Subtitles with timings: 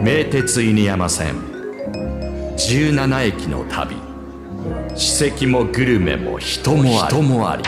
[0.00, 1.34] 名鉄犬山線。
[2.56, 3.96] 17駅の旅。
[4.94, 7.16] 史跡もグルメも人もあり。
[7.16, 7.64] 人もあり。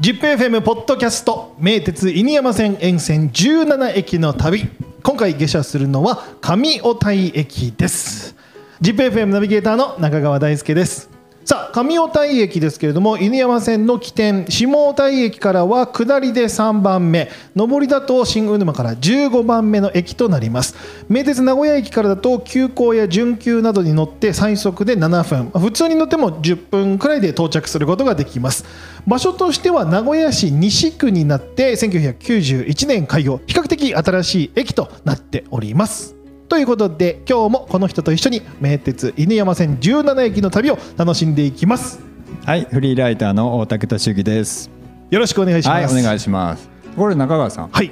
[0.00, 1.56] ZIPFM ポッドキャスト。
[1.58, 4.68] 名鉄犬山線沿線17駅の旅。
[5.02, 8.36] 今回下車するのは上小台駅です。
[8.82, 11.11] ZIPFM ナビゲーターの中川大輔です
[11.44, 17.30] さあ上小台駅ですけれども犬山線の起点下小台駅からは下りで3番目。
[17.56, 20.76] 上りだと新雲沼から15番目の駅となります。
[21.08, 25.60] 名鉄名古屋駅からだと急行や準急などに乗って最速で7分。
[25.60, 28.64] 普通に乗っても10分くらいで到着することができます。
[29.06, 33.40] 場所としては名古屋市西区になって1991年開業。
[33.46, 36.21] 比較的新しい駅となっております。
[36.52, 42.00] ということで今日もこの人と一緒に名鉄犬山線17駅の旅を楽しんでいきます。
[42.44, 44.70] はい、フリーライターの大竹俊之です。
[45.08, 45.94] よろしくお願いします。
[45.94, 46.68] はい、お願いします。
[46.94, 47.90] これ中川さん、はい。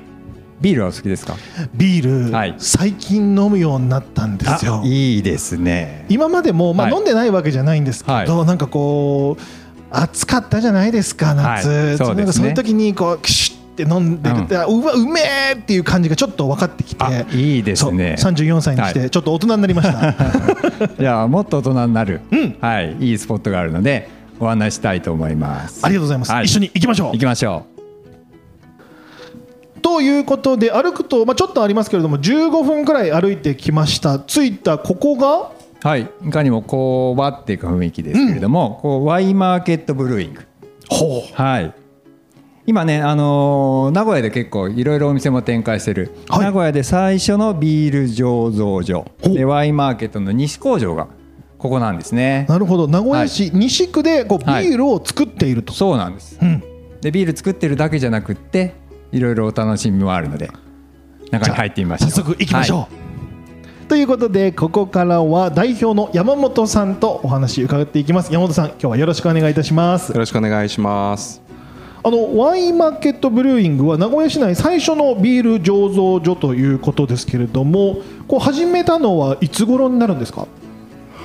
[0.60, 1.36] ビールはお好きですか？
[1.72, 2.54] ビール、はい。
[2.58, 4.82] 最近飲むようになったんですよ。
[4.84, 6.04] いいですね。
[6.10, 6.94] 今までも、まあ、はい。
[6.94, 9.42] 飲んでないわけじゃないんですけど、はなんかこう
[9.90, 11.96] 暑かったじゃないですか夏、はい。
[11.96, 12.32] そうですね。
[12.34, 13.20] そういう時にこう
[13.84, 17.04] キシュッて飲んでるって、あうわうめえっていう感じがちょっと分かってきて。
[17.04, 18.16] あ、いいですね。
[18.16, 20.10] そう34歳にしてちょっと大人になりました、
[21.00, 22.56] いや、もっと大人になる、うん。
[22.60, 24.08] はい、いいスポットがあるので
[24.38, 25.80] お話ししたいと思います。
[25.84, 26.44] ありがとうございます、はい。
[26.44, 27.12] 一緒に行きましょう。
[27.12, 27.66] 行きましょ
[29.82, 34.18] ということで歩くと、まあ、ちょっとありますけれども15分くらい歩いてきました。
[34.18, 35.38] 着いたここが？
[35.38, 35.88] う。
[35.88, 40.46] はい、いかにも工場っていうか雰囲気ですけれども、こうワイマーケットブルーイング。
[40.90, 41.72] ほはい。
[42.70, 46.40] 今ね、あのー名古屋で結構いろいろお店も展開してる、はい。
[46.44, 49.10] 名古屋で最初のビール醸造所。
[49.22, 51.08] でワインマーケットの西工場が
[51.58, 52.46] ここなんですね。
[52.48, 52.86] なるほど。
[52.86, 54.70] 名古屋市西区でこうビはい。
[54.70, 56.38] ールを作っていると、そうなんです。
[56.40, 56.62] うん。
[57.00, 58.74] でビール作ってるだけじゃなくって
[59.10, 60.50] いろいろお楽しみもあるので
[61.32, 62.88] 中に入ってみましょう早速行きましょう、は
[63.88, 68.32] ということでここからは代表の山本さんとお話伺っていきます。
[68.32, 70.12] 山本さん今日はよろしくお願いいたします。
[70.12, 71.49] よろしくお願いします。
[72.02, 80.46] あのワインマーケットブルーイングは名古屋市内最初のビール醸造所ということですけれどもこう始めたのはいつ頃になるんですか？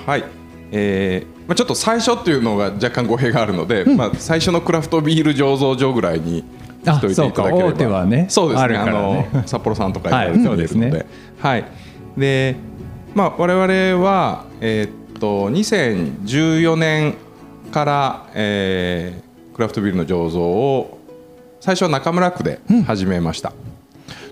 [0.05, 0.23] はい。
[0.71, 6.43] えーまあ、ちょっと最初っていうのが若干語弊があるので、まあ、最初のクラフトビール醸造所ぐらいに
[6.83, 7.99] しといていただければ。
[7.99, 8.75] はねそうですね。
[8.75, 10.87] ああの札幌さんとかはいいろいろそうですね。
[10.87, 11.05] 出るので
[11.39, 11.65] はい。
[12.17, 12.55] で
[13.13, 17.13] まあ我々は、えーっと2014年
[17.71, 19.25] から、えー
[19.55, 20.99] クラフトビールの醸造を
[21.61, 23.53] 最初は中村区で始めました、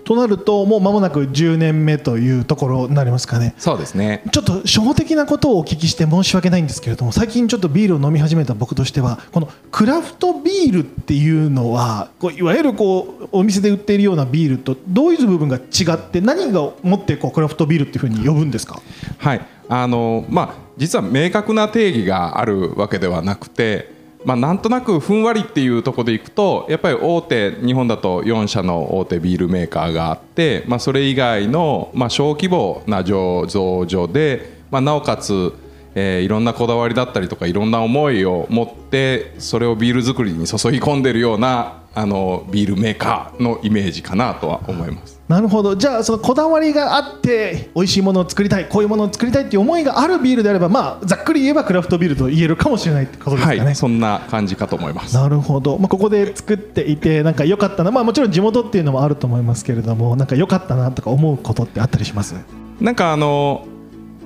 [0.04, 3.54] となるともう間もなく10年目というところになりますかね。
[3.56, 4.22] そうですね。
[4.32, 15.60] ちょっと初歩的なことをお聞きして申し訳ないんですけれども最近ちょっとビールを飲み始めた僕としてはこのクラフトビールっていうのはこういわゆるこうお店で売っているようなビールとどういう部分が違
[15.94, 18.82] って何がもってこうクラフトビールっていうふうに呼ぶんですか？
[19.16, 19.40] はい。
[19.70, 23.93] あのまあ、実は明確な定義があるわけではなくて、
[24.24, 35.52] まあ、なんとなくふんわりっていうところでいくとやっぱり大手日本だと4社の大手ビールメーカーがあって、まあ、それ以外の、まあ、小規模な醸造所で、まあ、なおかつ、
[35.94, 45.20] えーいろんなこだわりだったりとかいろんな思いを持ってそれをビール作りに注ぎ込んでるようなあのビールメーカーのイメージかなとは思います。
[45.28, 53.60] なるほどじゃあそのこだわりがあって美味しいものを作りたいこういうものを作りたいっていう思いがあるビールであればまあざっくり言えばクラフトビールと言えるかもしれないってことですかね。
[53.60, 55.14] はい、そんな感じかと思います。
[55.14, 62.34] なるほど、まあ、ここで作っていてなんか良かったな、まあ、もちろん地元っていうのもあると思いますけれどもなんか良かったなとか思うことってあったりします？
[62.80, 63.66] なんかあの、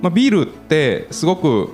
[0.02, 1.70] まあ、ビールってすごく、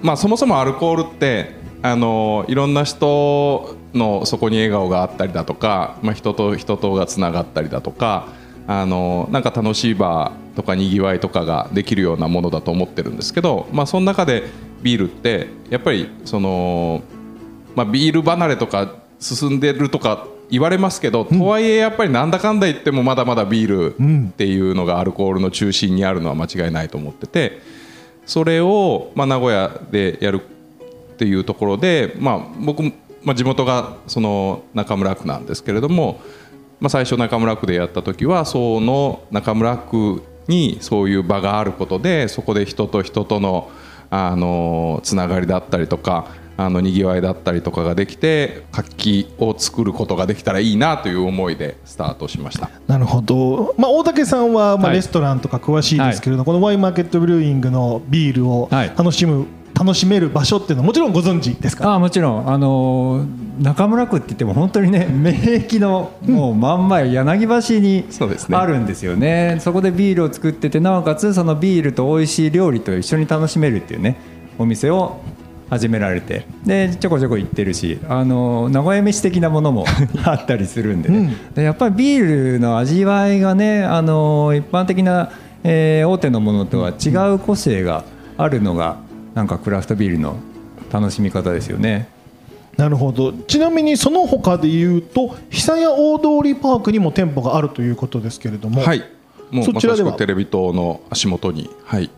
[0.00, 8.28] まあ、そもそもアルコールってあのいろんな人のそこに笑顔があったりだとか、まあ、人と人とがつながったりだとか
[8.66, 14.44] あのなんか楽しい場とかにぎわいとかができるようなものだと思ってるんですけど、まあ、その中で
[14.82, 17.02] ビールってやっぱりその、
[17.74, 27.60] まあ、ビール離れとか進んでるとか言われますけど、とはいえやっぱりなんだかんだ言ってもまだまだビールっていうのがアルコールの中心にあるのは間違いないと思ってて
[28.26, 36.20] それを、まあ、名古屋でやるっていうところで、まあ、僕も、まあ、地元がその中村区なんですけれども、
[36.80, 43.70] まあ、最初中村区でやった時はその中村区にそういう場があることでそこで人と人との
[44.12, 46.26] あのつながりだったりとか
[46.56, 52.70] あのにぎわいだったりとかができて活気を作ることができたらいいなという思いでスタートしました。
[52.86, 54.96] なるほど、まあ、大竹さんはまあはい。
[54.96, 58.88] レストランとか詳しいですけれど、このワインマーケットブルーイングのビールをはい。
[58.88, 59.46] 楽しむ
[59.80, 61.94] 楽しめる場所っていうのはもちろんご存知ですか？
[61.94, 68.56] あもちろん、あのー中村区って言っても本当にね 名駅のもう真ん前柳橋にそうですね。
[68.56, 69.56] あるんですよね。
[69.60, 74.16] そこでビールを作っててなおかつそのビールと美味しい料理と一緒に楽しめるっていうね
[74.58, 75.16] お店を
[75.68, 76.46] 始められて。
[76.64, 79.84] でちょこちょこ行ってるし、あのー名古屋飯的なものも
[80.24, 81.34] あったりするんで,、ね。
[81.54, 85.30] でやっぱりビールの味わいがね、あのー一般的な、
[85.64, 88.04] えー大手のものとは違う個性が
[88.38, 88.96] あるのが
[89.34, 90.36] なんかクラフトビールの
[90.90, 92.08] 楽しみ方ですよね。
[92.76, 93.32] なるほど。
[93.32, 99.04] ちなみにその他で言うと久屋大通パークにも店舗があるということですけれども、はい。
[99.50, 100.12] もうそちらでは？
[100.12, 101.68] くテレビ塔の足元に。
[101.84, 102.10] はい。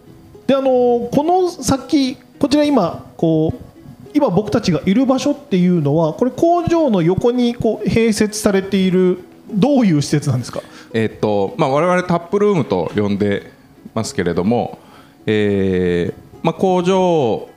[0.47, 9.19] であのこの先こちら今こう今僕たちがいる場所っていうのはこれ工場の横にこう併設されている
[9.51, 10.63] どういう施設なんですか？
[10.93, 13.51] えーっとまあ、我々タップルームと呼んで
[13.95, 14.79] ますけれども、
[15.27, 17.49] えーまあ、工場、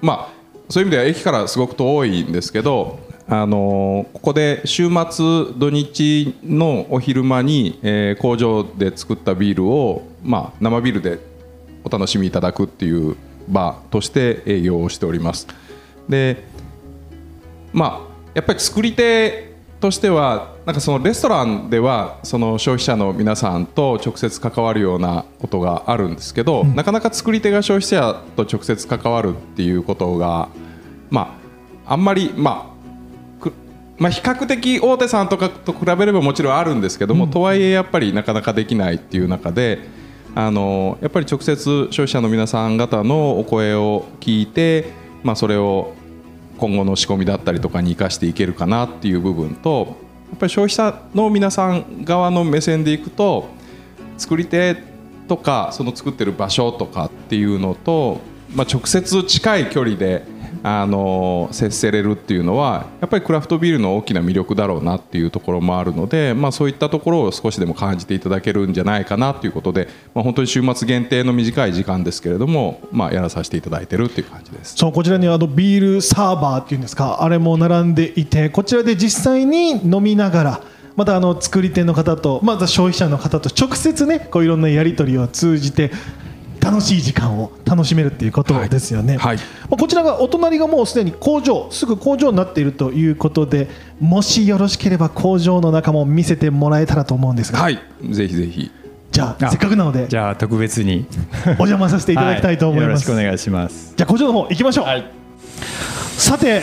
[0.00, 0.34] まあ、
[0.68, 5.24] そういう意味では駅からすごく遠いんですけど、あのここで週末
[5.56, 11.18] 土日のお昼間に、えー工場で作ったビールを、まあ、生ビールで
[11.84, 13.16] お楽しみいただくっていう
[13.48, 15.46] 場として営業をしております。
[16.08, 16.44] で
[17.72, 19.53] まあ、やっぱり作り手
[19.84, 30.48] としてはなんかそのレストランではその消費者の皆さんと直接関わるようなことがあるんですけど、なかなか作り手が消費者と直接関わるっていうことが、
[31.10, 31.38] ま
[31.84, 32.74] あ、あんまり、ま
[33.38, 33.52] あく
[33.98, 39.80] まあ、比較的大手さんとかと比べればもちろんあるんですけども、とはいえやっぱりなかなかできないっていう中で
[40.34, 44.86] あのやっぱり直接消費者の皆さん方のお声を聞いて、
[45.22, 45.92] まあ、それを
[46.64, 49.98] 今後の仕込みだったりとかに生かしていけるかなっていう部分と
[50.30, 53.48] やっぱり消費者の皆さん側の目線でいくと
[54.16, 54.74] 作り手
[55.28, 58.22] とかその作ってる場所とかっていうのと、
[58.54, 60.24] まあ、直接近い距離で
[60.66, 74.74] あの接せれるっていうのはやっぱりクラフトビールの大きな魅力だろうなっていうところもあるので、まあ、そういったところを少しでも感じていただけるんじゃないかなということで、まあ、本当に週末限定の短い時間ですけれども、まあ、やらさせていただいてるっていう感じです。
[74.74, 80.60] そうこちらにあのビールサーバーっていうんですかあれも並んでいてこちらで実際に飲みながら
[80.96, 85.90] またあの作り手の方とまた消費者の方と直接ねこういろんなやり取りを通じて
[86.64, 89.36] 楽しい時間を楽しめるっていうことですよね、はい。
[89.36, 93.68] まあこちらがお隣がもうすでに工場すぐ工場になっているということで
[94.00, 97.78] もしよろしければ工場の中も見せてもらえたらと思うんですが、はい、
[98.10, 98.70] ぜひぜひ。
[99.12, 101.06] じゃあせっかくなのでじゃあ特別に。
[101.46, 103.92] お邪魔させていただきたいと思いはよろます、 しくお願いします。
[103.96, 104.86] じゃあ工場の方行きましょう、
[106.18, 106.62] さて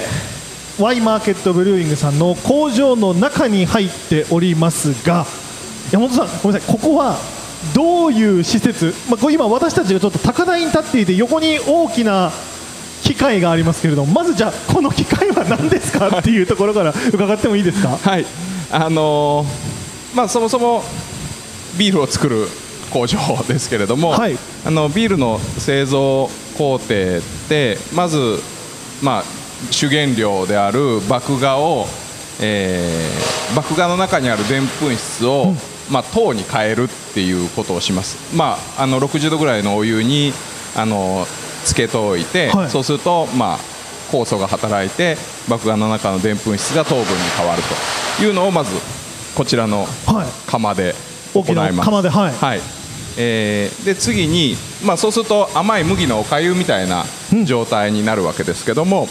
[0.80, 5.26] ワイマーケットブリューイングさんの工場の中に入っておりますが
[5.92, 6.76] 山本さんごめんなさい。
[6.76, 7.18] ここは
[7.74, 12.32] どういう施設、まあ、今私たちがちょっと高台に立っていて横に大きな
[13.04, 17.90] 機械がありますけれどもまずじゃあこの機械は何ですかっていうところから伺ってもいいですか？
[17.98, 18.26] はい、
[18.72, 20.84] あのーまあそもそも
[21.78, 22.48] ビールを作る
[22.92, 23.18] 工場
[23.48, 24.38] ですけれども、はい。
[24.66, 28.40] あのビールの製造工程ってまず
[29.02, 29.24] まあ
[29.72, 31.86] 主原料である麦芽を、
[32.42, 35.54] えー麦芽の中にあるでんぷん質を、
[35.92, 38.36] まあ糖に変えるっていうことをします。
[38.36, 40.34] まああの60度ぐらいのお湯に
[40.76, 41.28] あの
[41.66, 42.70] つけておいて、はい。
[42.70, 43.60] そうするとまあ
[44.12, 45.18] 酵素が働いて
[45.48, 47.08] 麦芽の中のでんぷん質が糖分に
[47.38, 47.62] 変わる
[48.18, 48.72] というのをまず
[49.36, 50.50] こちらのはい。
[50.50, 50.96] 釜で
[51.34, 51.82] 行います。
[51.82, 52.34] 釜ではい。
[52.34, 52.62] はい。
[53.18, 54.56] えーで次に、
[54.86, 57.04] まあ、そうすると甘い麦のおかゆみたいな
[57.46, 59.08] 状態になるわけですけども、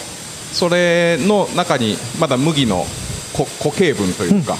[0.52, 2.86] それの中にまだ麦の
[3.32, 4.56] こ固形分というか、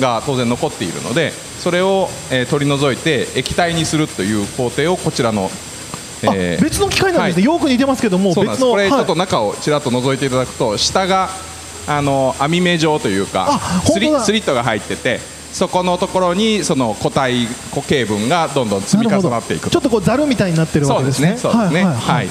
[0.00, 5.50] が当然残っているのでそれを、えー取り除いて液体にするという工程をこちらの、
[6.24, 6.30] あ
[6.60, 7.54] 別の機械なんですね、はい。
[7.54, 11.28] よく似てますけどもこれちょっとはい中をちらっと覗いていただくと下が
[11.86, 15.18] あの網目状というかスリスリットが入ってて
[15.52, 21.32] そこのところにその固体固形分がどんどん積み重なっていくちょっとこうざるみたいになってるわけですね。
[21.32, 21.36] ね。
[21.36, 21.84] そうですね。
[21.84, 22.28] はいはい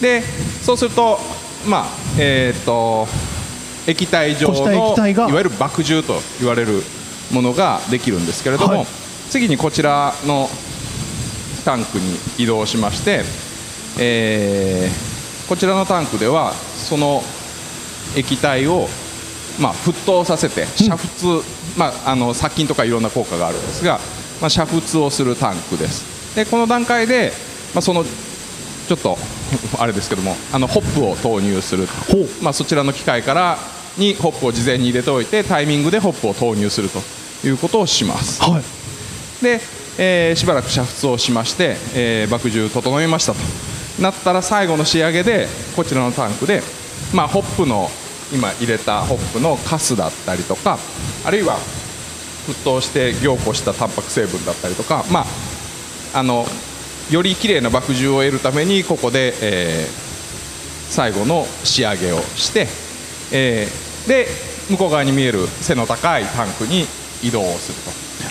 [0.00, 0.22] で
[0.62, 1.18] そうすると
[1.66, 1.86] まあ
[2.18, 3.06] えっと
[3.90, 6.82] 液体状のいわゆる麦汁と言われる
[7.32, 8.86] ものができるんですけれども、はい。
[9.30, 10.48] 次にこちらの
[11.64, 13.22] タンクに移動しまして、
[13.98, 15.10] えー
[15.50, 17.22] こちらのタンクではその
[18.16, 18.86] 液体を、
[19.60, 21.42] まあ、沸騰させて煮沸、
[21.76, 23.98] まあ、あの殺菌とかいろんな効果があるんですが、
[24.40, 26.36] まあ、煮沸をするタンクです。
[26.36, 27.32] でこの段階で、
[27.74, 29.18] まあ、そのちょっと
[29.80, 31.88] あれですけどもあのホップを投入する。
[32.40, 33.58] まあ、そちらの機械から
[33.96, 37.00] にホップを事前に入れておいてタイミングでホップを投入すると
[37.46, 38.42] いうことをします。
[38.42, 38.62] はい。
[39.42, 39.60] で、
[39.98, 43.38] えーしばらく煮沸をしまして、えー、麦汁整えましたと。
[44.00, 46.62] なったら最後の仕上げでこちらのタンクで、
[47.12, 47.90] まあ、ホップの
[48.32, 50.78] 今入れたホップのカスだったりとか
[51.26, 51.58] あるいは
[52.48, 55.26] 沸騰して凝固したタンパク成分だったりとか、ま
[56.14, 56.46] あ、あの
[57.10, 60.10] より綺麗な麦汁を得るためにここで、えー
[60.90, 62.66] 最後の仕上げをして、
[63.32, 64.26] えーで
[64.70, 66.86] 向こう側に見える背の高いタンクに
[67.22, 67.78] 移動をする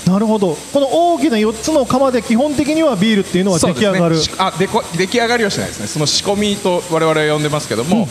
[0.06, 0.12] と。
[0.12, 0.56] なるほど。
[0.74, 5.88] この大きな4つの釜で基本的にはビールっていうのは出来上がる、ねしあでこ出来上がりはしないですね。
[5.88, 8.08] その仕込みと我々は呼んでますけども、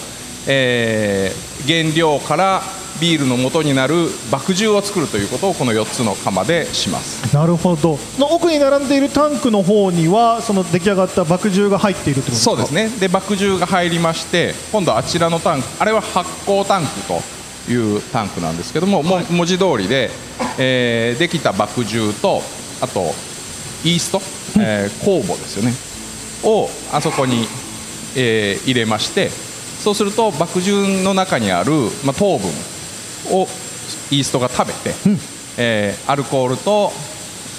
[0.46, 2.62] えー原料から
[3.00, 7.32] ビールの元になる麦汁を作るということをこの4つの釜でします。
[7.34, 7.98] なるほど。
[8.18, 12.50] の奥に並んでいるタンクの方にはその出来上がった麦汁が入っているってことですか？
[12.50, 12.88] そうですね。
[12.88, 20.10] で麦汁が入りまして今度あちらのタンクあれは発酵タンクというタンクなんですけども、もう文字通りで、
[20.58, 22.42] えーできた麦汁と
[22.80, 23.12] あと
[23.84, 24.20] イースト、
[24.60, 25.72] えー酵母ですよね。
[26.44, 27.46] をあそこに、
[28.16, 31.72] えー入れましてそうすると麦汁の中にある、
[32.04, 32.50] まあ、糖分
[33.30, 33.46] を
[34.10, 34.94] イーストが食べて、
[35.58, 36.90] えーアルコールと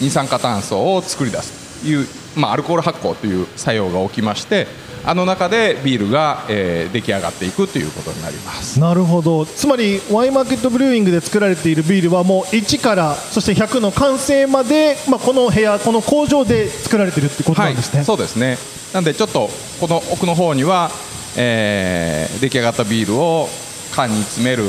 [0.01, 4.66] 二酸化炭素を作り出すという、まあ、アルコール発酵という作用が起きまして
[5.06, 8.80] あの中でビールが、えー出来上がっていくということになります。
[8.80, 9.46] なるほど。
[9.46, 18.58] つまりワインマーケットブリューイングで作られているビールはもう1からそして100の完成まで、まあ、この部屋この工場で作られているってことなんですね、はい、そうですね。
[18.94, 19.50] なんでちょっと
[19.80, 20.89] この奥の方には、
[21.38, 23.48] えー出来上がったビールを
[23.96, 24.63] 缶に詰める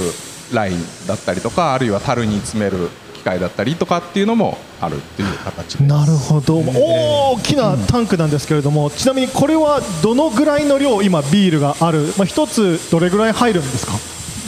[0.52, 5.83] ラインだったりとかあるいは樽に詰める機械だったりとかっていうのもあるっていう形です。
[5.83, 13.92] なるほど、大きなタンクなんですけれども、ちなみにこれはどのぐらいの量、今、ビールがある、まあ、一つどれぐらい入るんですか、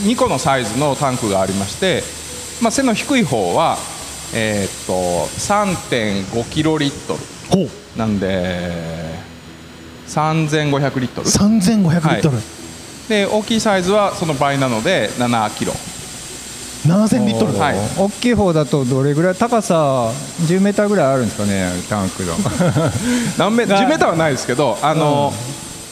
[0.05, 2.03] 2個のサイズのタンクがありまして、
[2.63, 3.77] まあ、背の低い方は、
[4.35, 7.99] えーっと3.5キロリットルほう。
[7.99, 8.71] なんで
[10.09, 11.29] 3500リットル。
[11.29, 12.39] 3500リットル、
[13.09, 15.75] で大きいサイズはその倍なので7キロ
[16.87, 17.77] 7000リットル、はい。
[17.99, 20.11] 大きい方だとどれぐらい高さ
[20.47, 22.35] 10メーターぐらいあるんですかねタンクの。
[23.39, 25.33] 何メが10メーターはないですけどあの、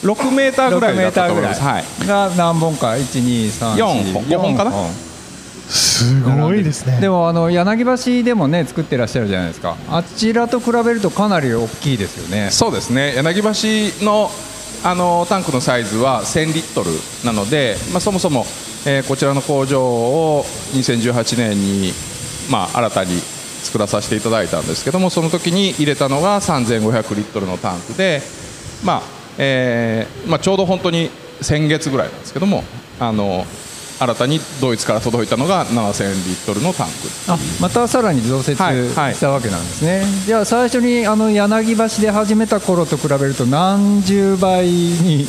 [0.03, 4.13] 6メーターぐらいだったと思います、はい、が何本か？123四。
[4.13, 4.25] 本。
[4.27, 4.57] 五本。
[4.57, 4.71] かな？
[5.69, 6.99] すごいですね。
[6.99, 9.77] でもあの柳橋でもね作ってらっしゃるじゃないですか。
[9.89, 12.49] あちらと比べるとかなり大きいですよね。
[12.51, 13.13] そうですね。
[13.15, 14.29] 柳橋の
[14.83, 16.89] あのタンクのサイズは1000リットル
[17.23, 18.45] なので、まあ、そもそも、
[18.85, 21.93] えーこちらの工場を2018年に、
[22.49, 23.19] まあ、新たに
[23.63, 28.21] 作らさせていただいたんですけどもその時に入れたのが3500リットルのタンクで、
[28.83, 29.01] まあ
[29.37, 31.09] えーまあ、ちょうど本当に
[31.41, 32.63] 先月ぐらいなんですけども
[32.99, 33.45] あの
[33.99, 36.93] 新たにドイツから届いたのが7000リットルのタンク。
[37.27, 45.27] あまたさらに増設はいはいしたわけなんですね、じゃあ最初にあの柳橋で始めた頃と比べると何十倍に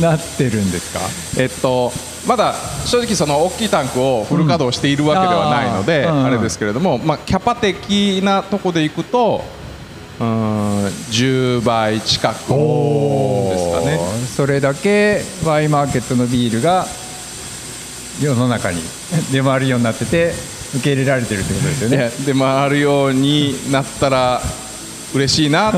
[0.00, 1.00] なってるんですか？
[1.42, 1.92] えっと、
[2.26, 2.54] まだ
[2.86, 6.24] 正直その大きいタンクをフル稼働しているわけではないので、うん。
[6.24, 9.42] あれですけれども、まあ、キャパ的なとこでいくと
[10.20, 13.98] うーん10倍近くですかね。
[14.36, 16.86] それだけワインマーケットのビールが
[18.20, 18.80] 世の中に
[19.32, 20.32] 出回るようになってて
[20.74, 22.10] 受け入れられてるってことですよね。
[22.26, 24.40] でで回るようになったら
[25.14, 25.70] 嬉しいな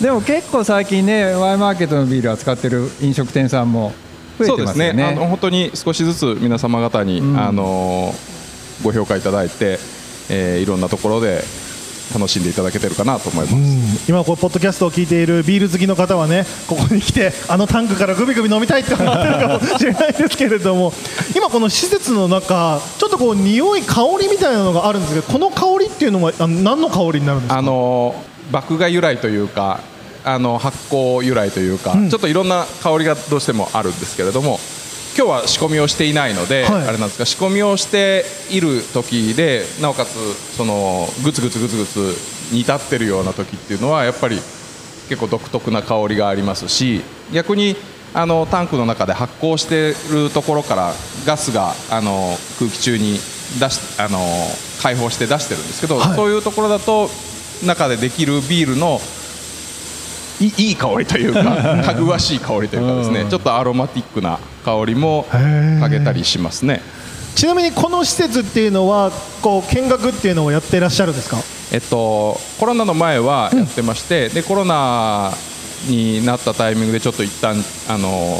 [0.00, 3.92] でも結構最近ねワインマーケットのビール扱ってる飲食店さんも
[4.38, 4.92] 増えそうでてますね。
[4.92, 7.38] ねあの本当に少しずつ皆様方に、ん。
[7.38, 8.14] あの
[8.82, 9.78] ご評価いただいて、
[10.28, 11.42] えーいろんなところで
[12.14, 13.54] 楽しんでいただけてるかなと思います。
[13.56, 13.82] うん。
[14.08, 20.92] 今こうポッドキャストを聞いているビール好きの方はねここに来てあのタンクからグビグビ飲みたいって思ってるかもしれないですけれども
[21.34, 27.58] 今この施設の中ちょっとこう匂い香りみたいなのがあるんですけどこの香りっていうのはあの何の香りになるんですか？
[27.58, 28.14] あの
[28.52, 29.80] 麦芽由来というか
[30.26, 32.10] あの発酵由来というか、ん。
[32.10, 34.58] ちょっといろんな香りがどうしてもあるんですけれども
[35.16, 36.88] 今日は仕込みをしていないので、はい。
[36.88, 42.14] あれなんですが仕込みをしている時でなおかつそのグツグツグツグツ
[42.52, 44.36] 煮立ってるような時っていうのはやっぱり
[45.08, 47.02] 結構独特な香りがありますし
[47.32, 47.76] 逆に
[48.12, 50.92] あのタンクの中で発酵してるところから
[51.24, 53.18] ガスがあの空気中に
[53.60, 54.18] 出しあの
[54.82, 56.16] 解放して出してるんですけど、はい。
[56.16, 57.08] そういうところだと
[57.64, 59.00] 中でできるビールの
[60.40, 63.26] いいい香りというかかぐわしい香りというかですね。
[63.30, 66.82] ちょっとアロマティックな香りもかけたりしますね。
[67.34, 69.10] ちなみにこの施設っていうのは
[69.42, 71.36] こう見学っていうのをやっていらっしゃるんですか？
[71.72, 75.32] えっと、コロナの前はやってまして、でコロナ
[75.88, 77.56] になったタイミングでちょっと一旦
[77.88, 78.38] あの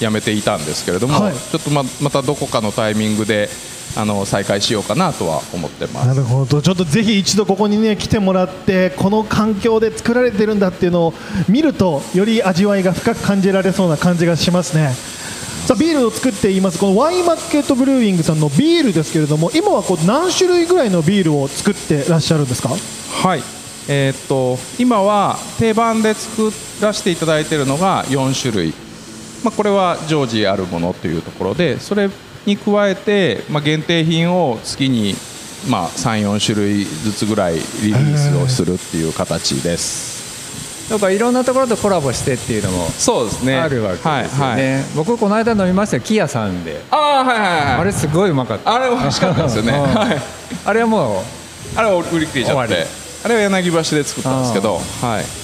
[0.00, 1.34] やめていたんですけれども、はい。
[1.34, 3.48] ちょっとままたどこかのタイミングで、
[3.94, 6.08] あの再開しようかなとは思ってます。
[6.08, 6.62] なるほど。
[6.62, 11.14] ちょっとぜひ一度ここにね来てもらってこの環境で作られてるんだっていうのを
[11.48, 14.94] 見るとより味わいが深く感じられそうな感じがしますね。
[15.66, 16.78] さあビールを作っています。
[16.78, 22.70] このワインマーケットブルーウィングさんのビールですけれども今はこう何種類ぐらいのビールを作ってらっしゃるんですか？
[22.70, 23.42] はい。
[23.88, 28.72] えーっと今は定番で作らせていただいているのが4種類、
[29.44, 32.08] まあ、これは常時あるものというところでそれ
[32.46, 35.14] に加えて、まあ、限定品を月に、
[35.68, 40.12] まあ、34種類ずつぐらいリリースをするっていう形です。
[40.90, 43.56] やっぱいろんなところとコラボしてっていうのもそうですね。
[43.56, 46.82] あるわけですよね、はいはい、僕この間飲みましたよキヤさんで。
[46.90, 47.74] ああはいはいはい。
[47.76, 48.74] あれすごいうまかった。
[48.74, 49.82] あれ美味しかったですよね、うん。
[49.82, 50.18] はい、
[50.66, 53.02] あれはもうあれは売り切れちゃって。
[53.24, 55.41] あれは柳橋で作ったんですけどはい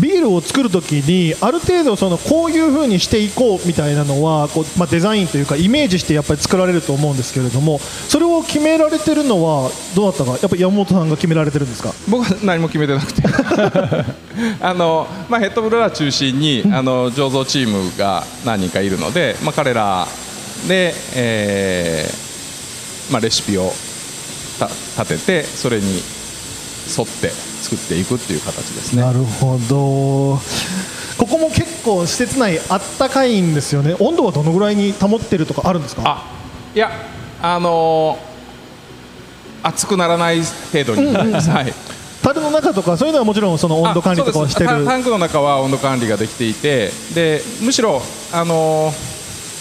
[0.00, 11.92] ビールを作るときにある程度そのこういう風にしていこうみたいなのはこう、まあ、デザインというかイメージしてやっぱり作られると思うんですけれどもそれを決められてるのはどうだったかやっぱり山本さんが決められてるんですか？
[12.08, 13.22] 僕は何も決めてなくて。
[14.60, 20.06] あの、まあ、ヘッドブルワー中心にあの醸造チームが何人かいるので、まあ、彼ら
[20.66, 23.72] で、えーまあ、レシピを
[24.58, 24.66] た
[25.02, 26.00] 立ててそれに
[26.86, 27.28] 沿って
[27.62, 29.02] 作っていくっていう形ですね。
[29.02, 30.38] なるほど。
[31.16, 33.94] ここも結構施設内あったかいんですよね。
[34.00, 36.02] 温度はどのぐらいに保ってるとかあるんですか？
[36.04, 36.24] あ
[36.74, 36.90] いや
[37.42, 38.34] あのー
[39.66, 41.72] 熱くならない程度に、 はい。
[42.22, 44.84] 樽の中とかそういうのはもちろんその温度管理とかをしてる。
[44.84, 49.14] タンクの中は温度管理ができていてでむしろあのー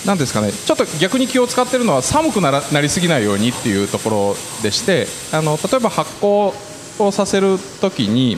[0.08, 0.52] なんですかね。
[0.52, 6.54] ちょっと逆に気を使っているのは寒くならなりすぎないようにっていうところでしてあの例えば発酵
[7.00, 8.38] をさせるときに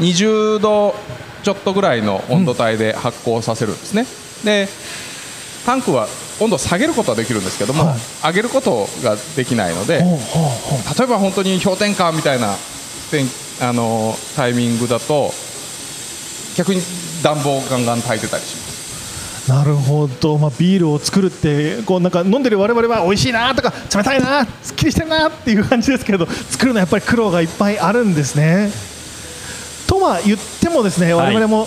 [0.00, 0.94] 20度
[1.42, 4.06] ちょっとぐらいの温度帯で発酵させるんですね、
[4.44, 4.68] で
[5.66, 6.06] タンクは
[6.40, 7.96] 温度を下げることはできるんですけども、はい。
[8.28, 10.98] 上げることができないので、ほうほうほう。
[10.98, 12.54] 例えば本当に氷点下みたいな
[13.10, 13.26] 天
[13.60, 15.32] あのタイミングだと
[16.56, 16.80] 逆に
[17.22, 18.67] 暖房をガンガン炊いてたりします
[19.48, 28.70] なるほど、まあ、ビールを作るってこうなんか飲んでる我々は美味しいなとか冷たいなすっきりしてるなっていう感じですけど作るのはやっぱり苦労がいっぱいあるんですね。
[29.86, 31.34] とは言ってもですねはい。
[31.34, 31.66] 我々も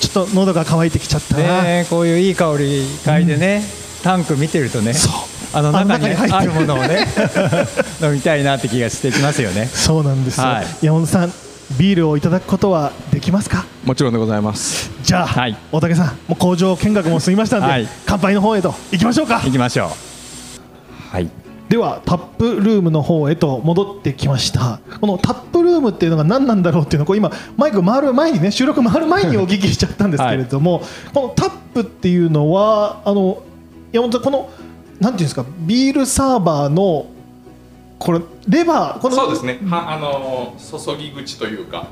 [0.00, 3.62] ちょっと喉が渇いてきちゃったな、ねこういういい香り嗅いでね、
[4.02, 5.12] タンク見てるとねそう。
[5.52, 6.52] あのあ中に中に入ってる。
[6.52, 7.06] あるものをね
[8.00, 9.68] 飲みたいなって気がしてきますよね。
[9.72, 10.66] そうなんですよ、はい。
[10.80, 11.32] 山本さん
[11.76, 13.64] ビールをいただくことはできますか？
[13.84, 15.56] もちろんでございますじゃあ、はい。
[15.72, 17.88] 大竹さんもう工場見学も済みましたんで、はい。
[18.06, 19.40] 乾杯の方へと行きましょうか。
[19.40, 19.88] 行きましょう。
[21.12, 21.28] はい。
[21.68, 24.78] ではタップルームの方へと戻ってきました。
[25.00, 30.80] このタップルームっていうのが何なんだろうっていうのをこう今マイク回る前にね収録回る前にお聞きしちゃったんですけれども、
[31.12, 33.42] このタップっていうのはあの
[33.90, 34.50] 山本さんこの
[35.00, 37.06] なんていうんですかビールサーバーの
[37.98, 39.58] これレバーこのそうですね。
[39.64, 41.88] はあの注ぎ口というか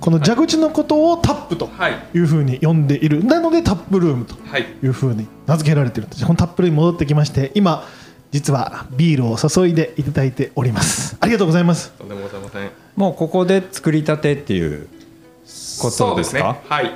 [0.00, 1.98] この蛇口のことをタップとはい。
[2.14, 3.22] いうふうに呼んでいる。
[3.24, 4.66] なのでタップルームとはい。
[4.82, 6.24] いうふうに名付けられているんです。
[6.24, 7.86] このタップルームに戻ってきまして今
[8.32, 11.16] 実はビールを注いでいただいております。
[11.20, 11.90] ありがとうございます。
[11.92, 12.70] とんでもございません。
[12.96, 14.88] もうここで作りたてっていう
[15.80, 16.40] ことですか？
[16.40, 16.60] そうね。
[16.68, 16.92] はい。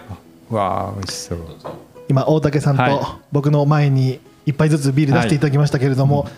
[0.51, 1.38] わあ美味しそう。
[2.09, 3.01] 今大竹さんとはい。
[3.33, 6.29] 僕の前に一杯ずつビール出していただきましたけれども、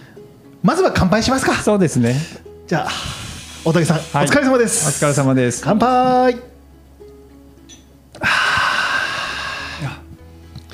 [0.62, 1.54] まずは乾杯しますか。
[1.54, 2.16] そうですね。
[2.66, 2.90] じゃあ
[3.64, 4.26] 大竹さん、はい。
[4.26, 5.60] お疲れ様でおす疲れ様です。
[5.62, 6.55] 乾杯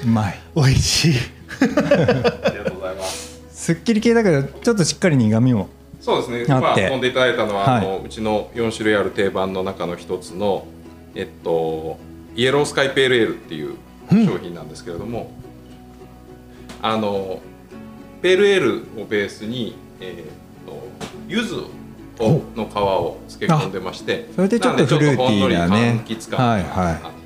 [0.04, 0.38] うまい。
[0.54, 1.14] 美味しい。
[1.60, 3.40] ありがとうございます。
[3.52, 5.68] すっきり系だけどちょっとしっかり苦味も
[6.00, 6.44] そうですね。
[6.44, 7.86] 今飲んでいただいたのは、はい。
[7.86, 10.66] あのうちの4種類ある定番の中の一つの
[11.14, 11.98] えっと
[12.34, 13.76] イエロースカイペールエールっていう
[14.10, 15.30] 商品なんですけれども、
[16.82, 17.40] あの
[18.20, 18.60] ペールエー
[18.96, 20.82] ルをベースに、えー、と
[21.28, 21.70] 柚子
[22.18, 25.86] をの皮を漬け込んでましてそれでちょっとフルーティーなね。
[25.86, 27.21] なんでちょっとほんのり柑橘感はいがはい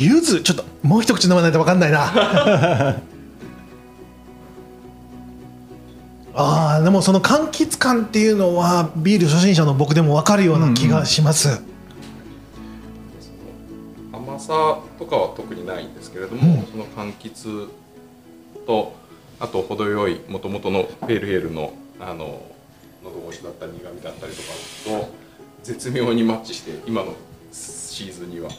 [0.00, 3.00] う柚子ちょっともう一口飲まないと分かんないな。
[6.32, 11.60] あーでもその柑橘感っていうのはビール初心者の僕でも分かるような気がします、
[14.12, 16.66] 甘さとかは特にないんですけれども、うん。
[16.66, 17.68] その柑橘
[18.66, 18.94] と
[19.40, 22.42] あと程よいもともとのペールエールのあの
[23.02, 24.48] 喉越しだったり苦味だったりとか
[25.00, 25.08] と
[25.62, 27.14] 絶妙にマッチして今の
[27.52, 28.50] シーズンには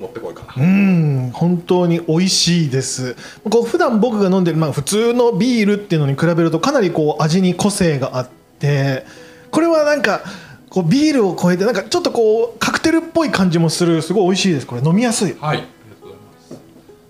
[0.00, 0.44] もってこいか。
[0.56, 3.14] な、うん本当に美味しいです。
[3.48, 9.04] こう普段僕が飲んでる、まあ、普通のビールっていうのに比べるとかなりこう味に個性があって
[9.50, 10.22] これはなんか
[10.70, 14.00] こうビールを超えてなんかちょっとこうカクテルっぽい感じもする。
[14.02, 14.66] すごい美味しいです。
[14.66, 15.36] これ飲みやすい。
[15.38, 15.66] はいありが
[16.00, 16.60] とうございます。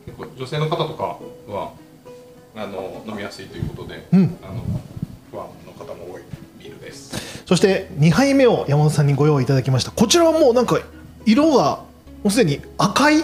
[0.07, 1.19] 結構女性の方とか
[1.53, 1.73] は
[2.57, 4.37] あの飲みやすいということで、うん。
[4.43, 4.63] あの
[5.79, 6.23] 方も多い
[6.59, 7.45] ビールです。
[7.47, 9.91] そして2杯目を山本さんにご用意いただきました。
[9.91, 10.81] こちらはもうなんか
[11.27, 11.85] 色が
[12.23, 13.23] もうすでに赤い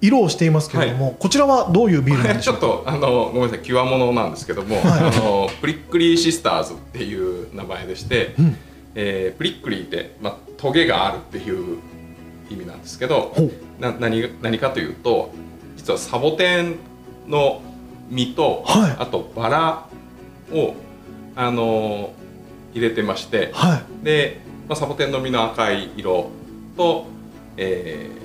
[0.00, 8.56] 色をしていますけれども、こちらはどういうビールなんでしちょっょうかとあのごめんなさい極物なんですけども、あのプリックリーシスターズっていう名前でして、ん。
[8.94, 11.78] えープリックリーって、まあ、トゲがあるっていう
[12.50, 13.34] 意味なんですけど
[13.80, 15.32] な何何かというと
[15.76, 16.76] 実はサボテン
[17.26, 17.60] の
[18.10, 18.96] 実と、はい。
[18.98, 19.86] あとバラ
[20.52, 20.74] を
[21.36, 22.12] あの
[22.72, 24.04] 入れてまして、はい。
[24.04, 26.30] で、まあ、サボテンの実の赤い色
[26.76, 27.06] と、
[27.56, 28.24] えー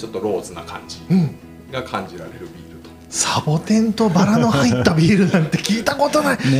[0.00, 1.34] ちょっとローズな感じうん。
[1.72, 2.88] が感じられるビールと。
[3.10, 6.58] サボテンとバラの入ったビールなんて聞いたことない、 じゃね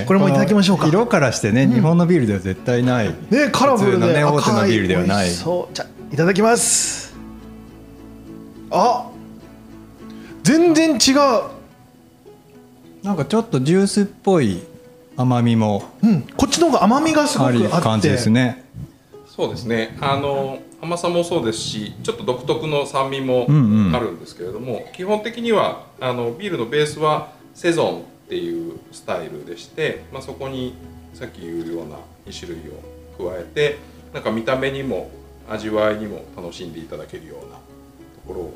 [0.04, 0.86] あこれもいただきましょうか。
[0.88, 3.08] 色からしてね、日本のビールでは絶対ない。
[3.30, 5.30] ねカラフル普通のでね大手のビールではない。
[5.30, 5.74] そう。
[5.74, 7.14] じゃあいただきます。
[8.70, 9.06] あ
[10.42, 13.06] 全然違う。
[13.06, 14.62] なんかちょっとジュースっぽい
[15.16, 16.20] 甘みもうん。
[16.36, 17.66] こっちの方が甘みがすごあくあって。
[17.76, 18.64] り感じですね。
[19.34, 19.96] そうですね。
[20.02, 30.74] あの甘さもそうですしちょっと独特の酸味もうんうんあるんですけれども、基本的にはあのビールのベースはセゾンっていうスタイルでして、まあ、そこに
[31.14, 33.78] さっき言うような2種類を加えて
[34.12, 35.10] なんか見た目にも
[35.48, 37.60] 味わいにも楽しんでいただけるようなと
[38.26, 38.54] ころを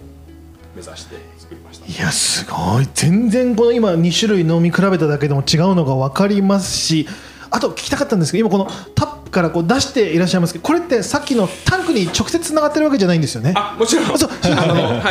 [0.74, 1.86] 目指して作りました。
[1.86, 7.06] いやすごい全然この今2種類飲み比べただけでも違うのが分かりますし
[7.50, 13.52] あと聞きたかったんですけど今このタップからこう出していらっしゃいますけどこれってさっきのタンクに直接つながってるわけじゃないんですよね？
[13.56, 14.04] あもちろん。
[14.06, 14.30] あそう。
[14.44, 15.10] あの、は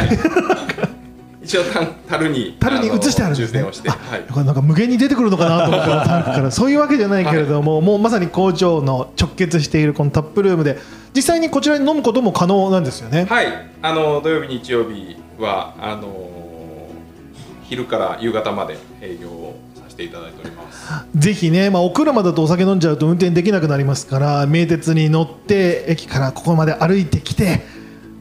[1.41, 3.59] い、一応タン樽に樽に移してあるんですね。
[3.59, 10.77] 充填をして、はい、なんか無限に出てくるのかなと思ったらタンクからそういうわけじゃないけれども、もうまさに工場の直結しているこのタップルームで
[11.15, 13.25] 実際にこちらに飲むことも可能なんですよね？
[13.25, 13.47] はい、
[13.81, 16.31] あの土曜日、日曜日はあの
[17.63, 19.59] 昼から夕方まで営業を
[19.97, 20.87] ていただいております。
[21.15, 27.61] ぜひね、まあ、お車だとお酒飲んじゃうと運転できなくなりますから名鉄に乗って駅からここまで歩いてきて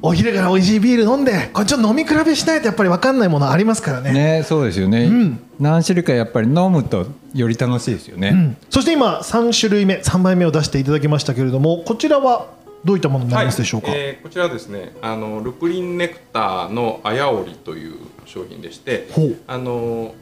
[0.03, 4.13] お昼から美味しいビール飲んでこれちょっと飲み比べしないとやっぱり分かんないものありますからね。
[4.13, 5.41] ねそうですよね、うん。
[5.61, 8.57] 何種類かやっぱり飲むとより楽しいですよね、うん。
[8.71, 12.47] そして今3種類目3杯目を出していただきましたけれどもこちらは
[12.85, 13.99] どういったものになりますでしょうか、はい。
[13.99, 17.95] えーこちらはですねあのルプリンネクターのあやおりという
[18.27, 19.09] 商品でして
[19.47, 20.15] あの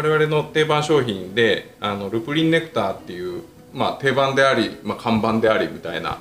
[0.00, 3.42] 我々の定番商品であのルプリンネクターっていう、
[3.74, 6.18] まあ、定番であり、まあ、看板でありみたいな、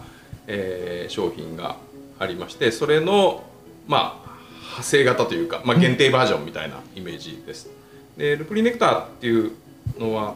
[0.47, 1.77] えー商品が
[2.19, 3.43] ありましてそれの、
[3.87, 4.29] まあ、
[4.63, 7.69] 派生型というか、まあ、限定バージョンみたいなイメージです。
[8.17, 9.53] でルプリンネクターっていう
[9.97, 10.35] のは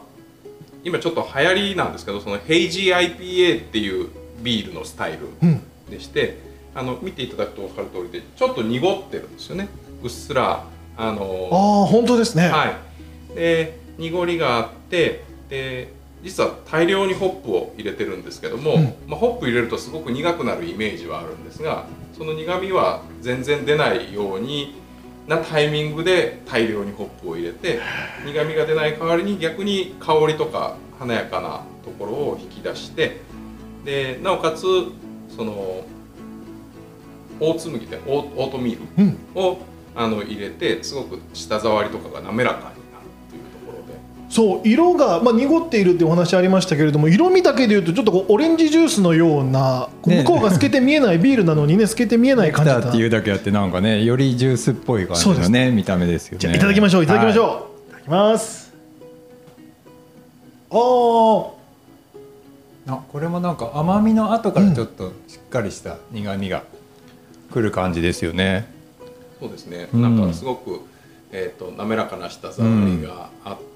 [0.82, 4.08] 今ちょっと流行りなんですけどそのヘイジー IPA っていう
[4.42, 5.62] ビールのスタイルうん。
[5.90, 6.38] でして、
[6.74, 9.68] あの見ていただくと分かる通りでちょっと濁ってるんですよね。
[10.02, 10.64] うっすら
[10.96, 12.74] あのああ本当ですね、はい、
[13.34, 15.92] で濁りがあってで
[16.22, 18.94] 実は大量にホップを入れてるんですけども、うん。
[19.06, 24.82] まあ、ホップ入れるとすごく苦くなるイメージはあるんですがその苦みは全然出ないように
[25.26, 27.80] なタイミングで大量にホップを入れて
[28.26, 33.20] 苦みが出ない代わりに逆に香りとか華やかなところを引き出して
[33.84, 34.62] でなおかつ
[35.34, 35.84] その
[37.40, 39.58] 大紬でオーオートミールうん、を
[39.94, 42.72] あの入れてすごく舌触りとかが滑らか
[44.28, 50.22] そう色が、まあ、濁っているっていうお話ありましたけれども色味だけでいうとちょっとこうオレンジジュースのような、こうね。
[50.22, 56.38] 向こうが透けて見えないビールなのにね 透けて見えない感じだっていうだけあってなんかねよりジュースっぽい感じのね見た目ですよね。
[56.40, 57.56] じゃあいただきましょういただきましょう、はい。
[57.56, 58.72] い、ただきます。
[60.70, 61.54] ああ
[63.14, 66.64] これもなんか甘みの後からちょっとしっかりした苦みが
[67.52, 68.66] くる感じですよね、
[69.40, 70.80] そうですね、うんなんかすごく、
[71.30, 73.73] えー、と滑らかな舌触りがあって、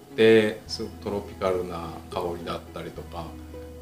[0.66, 3.26] すごくトロピカルな香りだったりとか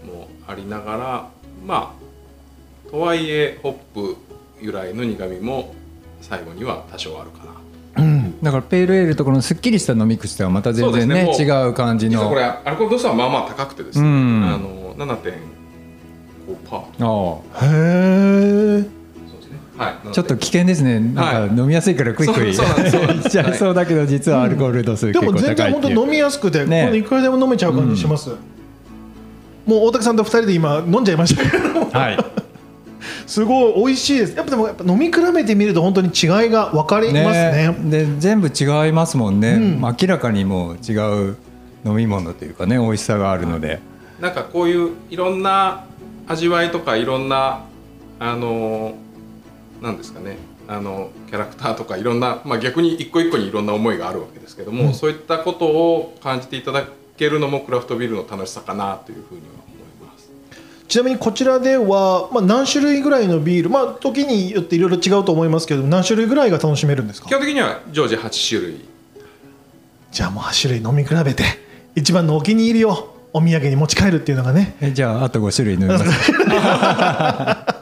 [0.05, 1.31] もありながら
[1.65, 1.97] ま
[2.87, 4.17] あとはいえホップ
[4.61, 5.75] 由来の苦みも
[6.21, 7.53] 最後には多少あるかな。
[7.97, 8.41] あうん。
[8.43, 11.37] だからペールエールとこのすっきりした飲み口とはまた全然ねね。
[11.39, 12.29] 違う感じの。
[12.29, 14.45] これアルコール度数はまあまあ高くてですね、うん。
[14.45, 15.33] あの7.5
[16.69, 17.65] パーあ。
[17.65, 18.96] へえ
[19.77, 20.13] はい。
[20.13, 21.01] ちょっと危険ですね。
[21.01, 22.97] なんか飲みやすいからクイックいそうそうなんです。
[22.97, 23.27] そうなんです。
[23.39, 25.95] いっちゃいそうだけど実はアルコール度数で結構も全然高いっていう。
[25.95, 26.85] 本当飲みやすくて、ね。
[26.87, 28.31] これいくらでも飲めちゃう感じします、
[29.67, 31.87] もう大竹さんと二人で今飲んじゃいましたけど。
[31.99, 32.19] はい。
[33.27, 34.37] すごい美味しいです。
[34.37, 37.75] やっぱでもやっぱ飲み比べてみると本当に違いが分かりますね。
[37.85, 39.81] で全部違いますもんね、うん。
[39.81, 41.37] 明らかにもう違う
[41.85, 43.81] 飲み物というかね美味しさがあるので、
[44.21, 45.85] なんかこういういろんな
[46.29, 47.65] 味わいとかいろんな
[48.19, 48.95] あの
[49.87, 50.37] なんですかね。
[50.69, 54.95] あのキャラクターとかいろんな、まあ、逆に一個一個にいろんな思いがあるわけですけども、うん。
[54.95, 56.85] そういったことを感じていただ
[57.17, 60.29] けるのもクラフトビールの楽しさかなというふうには思います。
[60.89, 67.29] ちなみにこちらでは、まあ、何種類ぐらいのビールまあ時によっていろいろ違うと思いますけど何種類ぐらいが楽しめるんですか？
[67.29, 68.85] 基本的には常時8種類。
[70.11, 71.45] じゃあもう8種類飲み比べて
[71.95, 74.77] 一番のお気に入りをお土産に持ち帰るっていうのがね。
[74.81, 76.33] えじゃああと5種類飲みます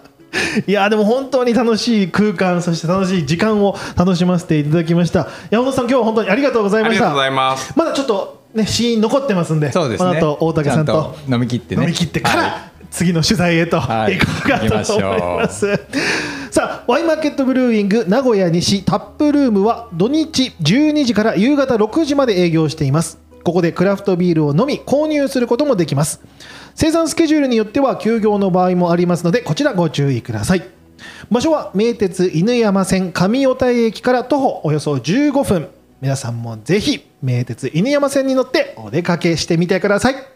[0.66, 5.28] いやでも本当に楽しい空間そして楽しい時間を楽しませていただきました。
[5.50, 6.98] 山本さん今日は本当にありがとうございました。
[6.98, 7.72] ありがとうございます。
[7.76, 10.08] まだちょっとねシーン残ってますんでそうですね。
[10.08, 11.82] この後大竹さんと飲み切ってね。
[11.82, 12.52] 飲み切ってから、はい。
[12.90, 14.18] 次の取材へとはい。
[14.18, 15.66] 行こうかとう思います、
[16.52, 26.20] さあワインマーケットブルーイング名古屋西タップルームは土日12時から夕方6時まで営業していますここでクラフトビールを飲み購入することもできます。
[26.74, 30.64] 生産スケジュールによっては休業の場合もありますのでこちらご注意ください。
[31.30, 35.68] 場所は名鉄犬山線上小田駅から徒歩およそ15分。
[36.00, 40.33] 皆さんもぜひ名鉄犬山線に乗ってお出かけしてみてください。